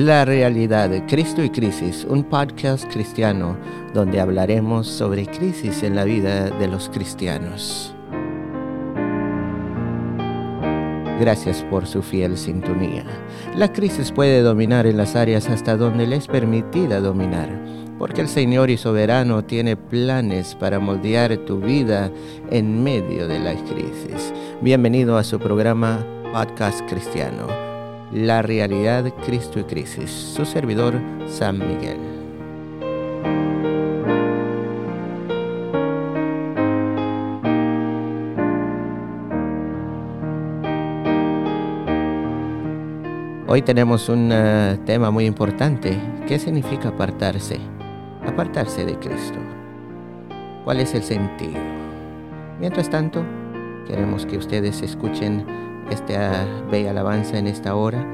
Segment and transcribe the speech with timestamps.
[0.00, 3.58] La realidad, Cristo y Crisis, un podcast cristiano
[3.92, 7.94] donde hablaremos sobre crisis en la vida de los cristianos.
[11.20, 13.04] Gracias por su fiel sintonía.
[13.54, 17.50] La crisis puede dominar en las áreas hasta donde le es permitida dominar,
[17.98, 22.10] porque el Señor y soberano tiene planes para moldear tu vida
[22.50, 24.32] en medio de la crisis.
[24.62, 27.69] Bienvenido a su programa Podcast Cristiano
[28.12, 30.10] la realidad Cristo y Crisis.
[30.10, 31.98] Su servidor, San Miguel.
[43.46, 46.00] Hoy tenemos un eh, tema muy importante.
[46.26, 47.58] ¿Qué significa apartarse?
[48.24, 49.38] Apartarse de Cristo.
[50.64, 51.58] ¿Cuál es el sentido?
[52.60, 53.24] Mientras tanto,
[53.88, 55.44] queremos que ustedes escuchen
[55.90, 58.06] esta bella alabanza en esta hora.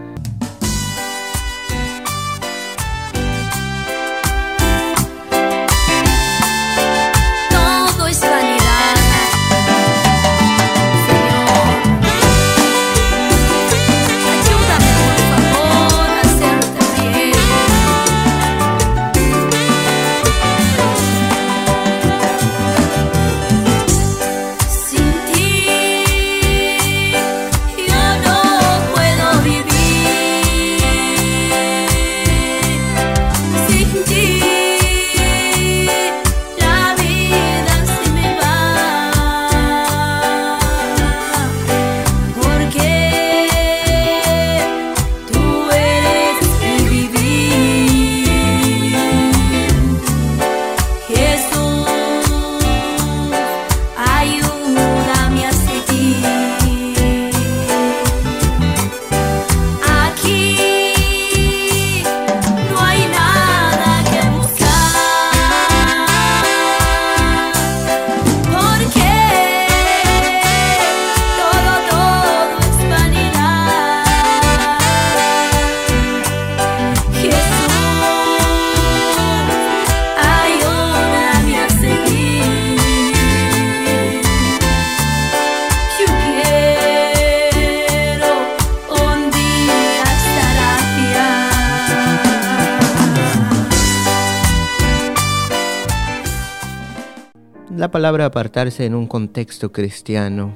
[97.77, 100.51] La palabra apartarse en un contexto cristiano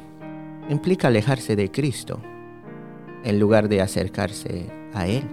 [0.71, 2.19] implica alejarse de Cristo
[3.25, 5.25] en lugar de acercarse a Él.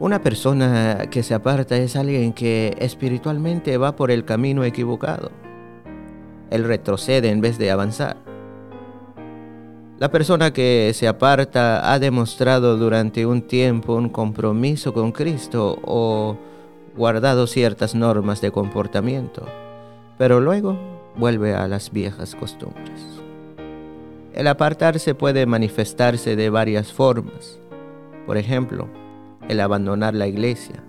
[0.00, 5.30] Una persona que se aparta es alguien que espiritualmente va por el camino equivocado.
[6.48, 8.16] Él retrocede en vez de avanzar.
[9.98, 16.38] La persona que se aparta ha demostrado durante un tiempo un compromiso con Cristo o
[16.96, 19.46] guardado ciertas normas de comportamiento
[20.18, 20.76] pero luego
[21.16, 23.22] vuelve a las viejas costumbres.
[24.32, 27.58] El apartarse puede manifestarse de varias formas.
[28.26, 28.88] Por ejemplo,
[29.48, 30.82] el abandonar la iglesia,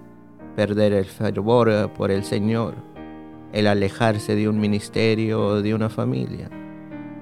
[0.56, 2.76] perder el fervor por el Señor,
[3.54, 6.50] el alejarse de un ministerio o de una familia,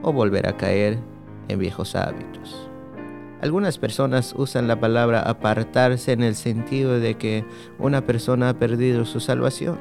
[0.02, 0.98] o volver a caer
[1.48, 2.70] en viejos hábitos.
[3.42, 7.46] Algunas personas usan la palabra apartarse en el sentido de que
[7.78, 9.78] una persona ha perdido su salvación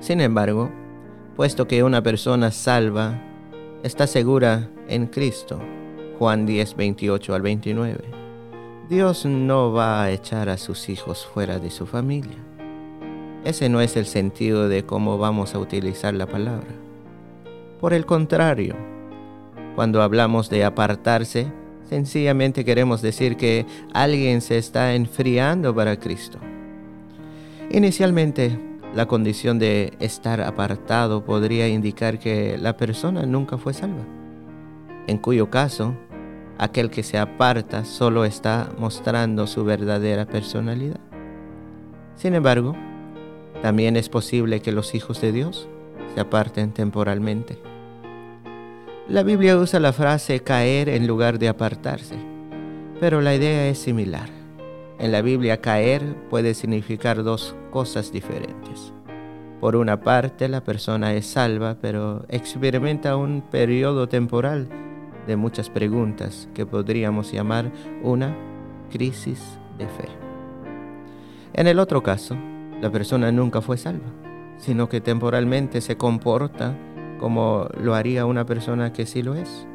[0.00, 0.70] sin embargo,
[1.36, 3.22] puesto que una persona salva
[3.82, 5.60] está segura en Cristo,
[6.18, 8.04] Juan 10, 28 al 29,
[8.88, 12.36] Dios no va a echar a sus hijos fuera de su familia.
[13.44, 16.68] Ese no es el sentido de cómo vamos a utilizar la palabra.
[17.80, 18.74] Por el contrario,
[19.74, 21.52] cuando hablamos de apartarse,
[21.88, 26.38] sencillamente queremos decir que alguien se está enfriando para Cristo.
[27.70, 28.58] Inicialmente,
[28.96, 34.06] la condición de estar apartado podría indicar que la persona nunca fue salva,
[35.06, 35.94] en cuyo caso
[36.56, 40.98] aquel que se aparta solo está mostrando su verdadera personalidad.
[42.14, 42.74] Sin embargo,
[43.60, 45.68] también es posible que los hijos de Dios
[46.14, 47.58] se aparten temporalmente.
[49.10, 52.16] La Biblia usa la frase caer en lugar de apartarse,
[52.98, 54.35] pero la idea es similar.
[54.98, 58.94] En la Biblia caer puede significar dos cosas diferentes.
[59.60, 64.68] Por una parte, la persona es salva, pero experimenta un periodo temporal
[65.26, 67.70] de muchas preguntas que podríamos llamar
[68.02, 68.34] una
[68.90, 70.08] crisis de fe.
[71.52, 72.36] En el otro caso,
[72.80, 74.08] la persona nunca fue salva,
[74.56, 76.74] sino que temporalmente se comporta
[77.18, 79.66] como lo haría una persona que sí lo es.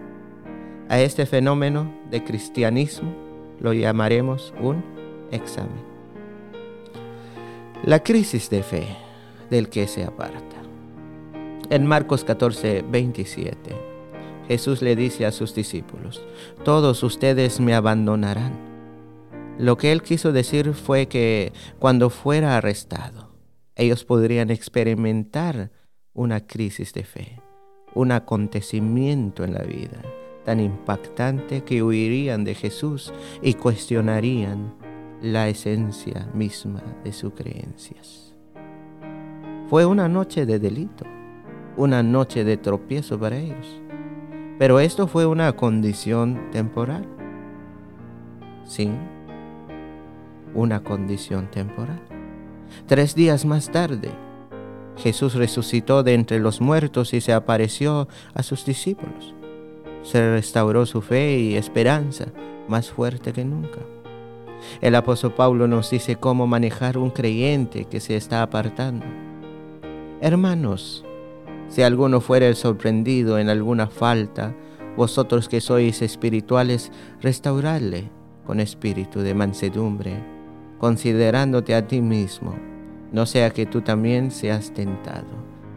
[0.89, 3.13] A este fenómeno de cristianismo
[3.59, 5.00] lo llamaremos un
[5.31, 5.83] examen.
[7.83, 8.87] La crisis de fe
[9.49, 10.57] del que se aparta.
[11.69, 13.75] En Marcos 14, 27,
[14.47, 16.21] Jesús le dice a sus discípulos,
[16.63, 18.53] todos ustedes me abandonarán.
[19.57, 23.31] Lo que él quiso decir fue que cuando fuera arrestado,
[23.75, 25.71] ellos podrían experimentar
[26.13, 27.41] una crisis de fe,
[27.93, 30.01] un acontecimiento en la vida
[30.45, 34.73] tan impactante que huirían de Jesús y cuestionarían
[35.21, 38.33] la esencia misma de sus creencias.
[39.69, 41.05] Fue una noche de delito,
[41.77, 43.81] una noche de tropiezo para ellos,
[44.57, 47.07] pero esto fue una condición temporal.
[48.65, 48.91] Sí,
[50.53, 52.01] una condición temporal.
[52.87, 54.11] Tres días más tarde,
[54.97, 59.33] Jesús resucitó de entre los muertos y se apareció a sus discípulos.
[60.03, 62.27] Se restauró su fe y esperanza
[62.67, 63.79] más fuerte que nunca.
[64.81, 69.05] El apóstol Pablo nos dice cómo manejar un creyente que se está apartando.
[70.21, 71.03] Hermanos,
[71.67, 74.53] si alguno fuere sorprendido en alguna falta,
[74.97, 76.91] vosotros que sois espirituales,
[77.21, 78.09] restauradle
[78.45, 80.13] con espíritu de mansedumbre,
[80.79, 82.55] considerándote a ti mismo,
[83.11, 85.27] no sea que tú también seas tentado.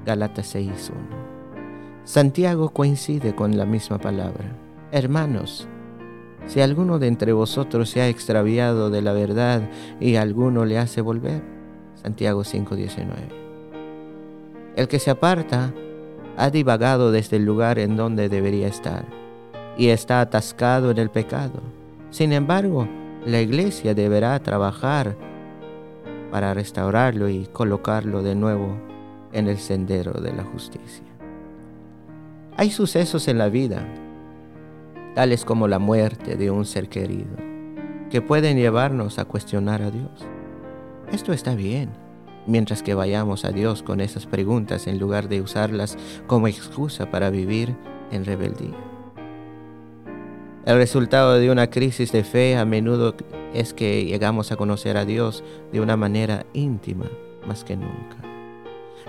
[0.04, 0.92] Galatas 6.1.
[2.04, 4.56] Santiago coincide con la misma palabra.
[4.92, 5.69] Hermanos,
[6.46, 9.69] si alguno de entre vosotros se ha extraviado de la verdad
[10.00, 11.43] y alguno le hace volver.
[11.94, 13.29] Santiago 5:19.
[14.76, 15.73] El que se aparta
[16.37, 19.06] ha divagado desde el lugar en donde debería estar
[19.79, 21.62] y está atascado en el pecado.
[22.11, 22.88] Sin embargo,
[23.25, 25.17] la iglesia deberá trabajar
[26.31, 28.76] para restaurarlo y colocarlo de nuevo
[29.32, 31.05] en el sendero de la justicia.
[32.56, 33.87] Hay sucesos en la vida
[35.14, 37.37] tales como la muerte de un ser querido,
[38.11, 40.26] que pueden llevarnos a cuestionar a Dios.
[41.12, 41.90] Esto está bien,
[42.46, 45.96] mientras que vayamos a Dios con esas preguntas en lugar de usarlas
[46.26, 47.76] como excusa para vivir
[48.11, 48.76] en rebeldía.
[50.66, 53.14] El resultado de una crisis de fe a menudo
[53.52, 57.06] es que llegamos a conocer a Dios de una manera íntima
[57.46, 58.17] más que nunca.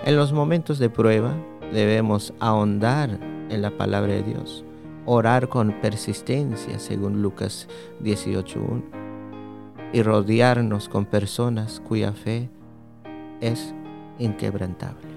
[0.04, 1.34] En los momentos de prueba
[1.72, 3.18] debemos ahondar
[3.48, 4.65] en la palabra de Dios
[5.06, 7.68] orar con persistencia, según Lucas
[8.02, 8.82] 18.1,
[9.92, 12.50] y rodearnos con personas cuya fe
[13.40, 13.74] es
[14.18, 15.08] inquebrantable.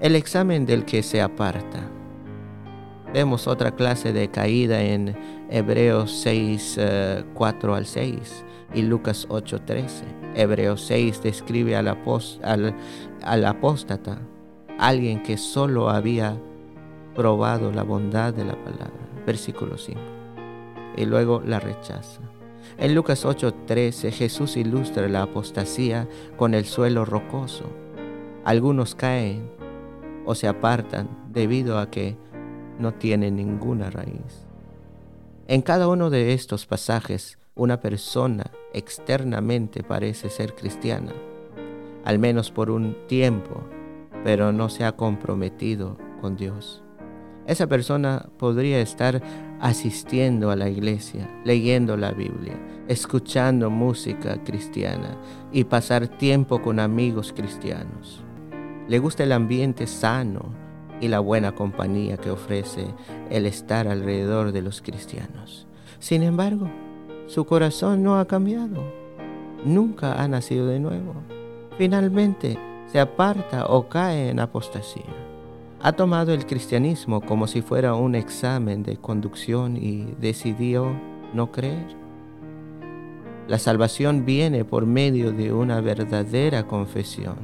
[0.00, 1.88] El examen del que se aparta.
[3.14, 5.14] Vemos otra clase de caída en
[5.48, 6.80] Hebreos 6,
[7.34, 8.44] 4 eh, al 6
[8.74, 10.04] y Lucas 8, 13.
[10.34, 11.88] Hebreos 6 describe al
[13.44, 14.18] apóstata,
[14.78, 16.36] alguien que solo había
[17.14, 18.92] probado la bondad de la palabra.
[19.26, 20.00] Versículo 5.
[20.96, 22.20] Y luego la rechaza.
[22.78, 27.64] En Lucas 8:13 Jesús ilustra la apostasía con el suelo rocoso.
[28.44, 29.50] Algunos caen
[30.24, 32.16] o se apartan debido a que
[32.78, 34.46] no tienen ninguna raíz.
[35.48, 41.12] En cada uno de estos pasajes, una persona externamente parece ser cristiana,
[42.04, 43.62] al menos por un tiempo,
[44.24, 46.82] pero no se ha comprometido con Dios.
[47.46, 49.20] Esa persona podría estar
[49.60, 52.54] asistiendo a la iglesia, leyendo la Biblia,
[52.86, 55.16] escuchando música cristiana
[55.50, 58.22] y pasar tiempo con amigos cristianos.
[58.88, 60.54] Le gusta el ambiente sano
[61.00, 62.86] y la buena compañía que ofrece
[63.28, 65.66] el estar alrededor de los cristianos.
[65.98, 66.70] Sin embargo,
[67.26, 68.84] su corazón no ha cambiado.
[69.64, 71.14] Nunca ha nacido de nuevo.
[71.76, 72.56] Finalmente
[72.86, 75.31] se aparta o cae en apostasía
[75.84, 80.92] ha tomado el cristianismo como si fuera un examen de conducción y decidió
[81.34, 81.96] no creer.
[83.48, 87.36] La salvación viene por medio de una verdadera confesión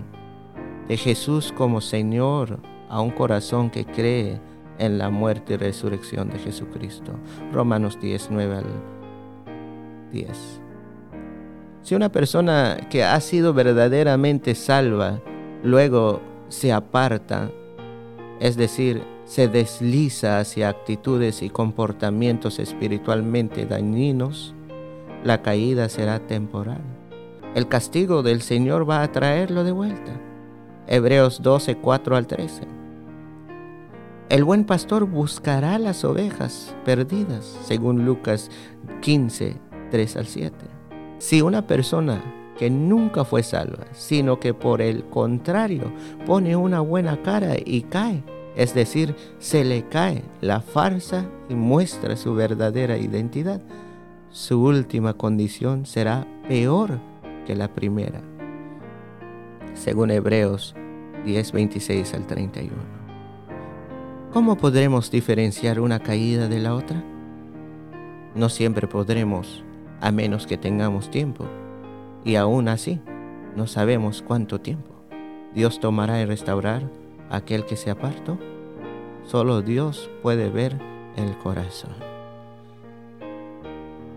[0.87, 4.41] de Jesús como Señor a un corazón que cree
[4.79, 7.13] en la muerte y resurrección de Jesucristo.
[7.53, 8.67] Romanos 19 al
[10.13, 10.61] 10.
[11.83, 15.21] Si una persona que ha sido verdaderamente salva
[15.65, 17.51] luego se aparta
[18.41, 24.55] es decir, se desliza hacia actitudes y comportamientos espiritualmente dañinos,
[25.25, 26.81] la caída será temporal.
[27.55, 30.13] El castigo del Señor va a traerlo de vuelta.
[30.87, 32.63] Hebreos 12, 4 al 13.
[34.29, 38.51] El buen pastor buscará las ovejas perdidas, según Lucas
[39.01, 39.57] 15,
[39.91, 40.57] 3 al 7.
[41.19, 42.23] Si una persona
[42.59, 45.93] que nunca fue salva, sino que por el contrario
[46.27, 48.23] pone una buena cara y cae,
[48.57, 53.63] es decir, se le cae la farsa y muestra su verdadera identidad,
[54.31, 56.99] su última condición será peor
[57.47, 58.21] que la primera,
[59.75, 60.75] según Hebreos
[61.25, 62.73] 10, 26 al 31.
[64.33, 67.03] ¿Cómo podremos diferenciar una caída de la otra?
[68.35, 69.65] No siempre podremos,
[70.01, 71.47] a menos que tengamos tiempo,
[72.25, 73.01] y aún así,
[73.57, 74.95] no sabemos cuánto tiempo.
[75.55, 76.83] Dios tomará y restaurar
[77.31, 78.39] aquel que se apartó.
[79.25, 80.79] Solo Dios puede ver
[81.17, 81.93] el corazón.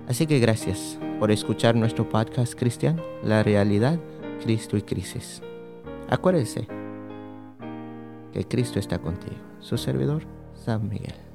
[0.08, 4.00] Así que gracias por escuchar nuestro podcast cristiano, La Realidad,
[4.44, 5.42] Cristo y Crisis.
[6.10, 6.68] Acuérdese
[8.34, 9.38] que Cristo está contigo.
[9.60, 11.31] Su servidor, San Miguel.